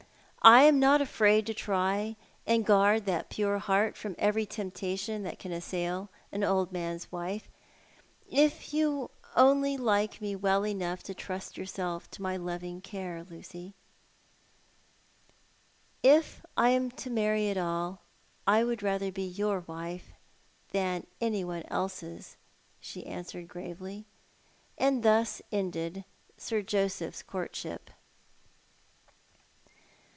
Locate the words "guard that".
2.65-3.29